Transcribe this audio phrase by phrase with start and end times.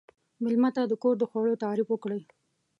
[0.43, 2.21] مېلمه ته د کور د خوړو تعریف وکړئ.